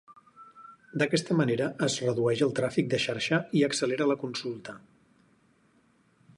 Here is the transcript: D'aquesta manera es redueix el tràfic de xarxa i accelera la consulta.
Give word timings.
D'aquesta 1.01 1.37
manera 1.41 1.67
es 1.89 1.97
redueix 2.05 2.41
el 2.47 2.55
tràfic 2.61 2.89
de 2.95 3.01
xarxa 3.05 3.41
i 3.59 3.63
accelera 3.71 4.11
la 4.13 4.19
consulta. 4.25 4.79